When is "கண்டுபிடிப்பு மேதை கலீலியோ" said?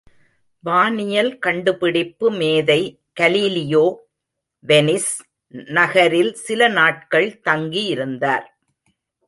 1.39-3.83